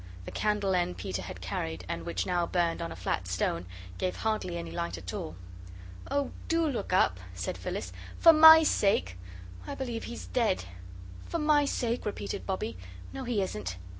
[0.25, 3.67] The candle end Peter had carried, and which now burned on a flat stone,
[3.99, 5.35] gave hardly any light at all.
[6.09, 7.93] "Oh, DO look up," said Phyllis.
[8.17, 9.15] "For MY sake!
[9.67, 10.63] I believe he's dead."
[11.27, 12.79] "For MY sake," repeated Bobbie.
[13.13, 13.77] "No, he isn't."